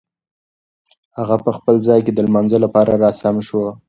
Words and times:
هغه 1.17 1.35
په 1.45 1.51
خپل 1.57 1.75
ځای 1.87 1.99
کې 2.05 2.11
د 2.13 2.19
لمانځه 2.27 2.57
لپاره 2.65 2.91
را 3.03 3.09
سم 3.21 3.35
شو. 3.47 3.61